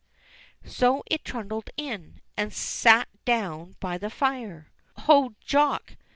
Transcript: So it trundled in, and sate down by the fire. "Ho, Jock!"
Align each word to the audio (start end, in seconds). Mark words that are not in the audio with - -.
So 0.65 1.03
it 1.11 1.23
trundled 1.23 1.69
in, 1.77 2.21
and 2.35 2.51
sate 2.51 3.05
down 3.23 3.75
by 3.79 3.99
the 3.99 4.09
fire. 4.09 4.71
"Ho, 5.01 5.35
Jock!" 5.45 5.95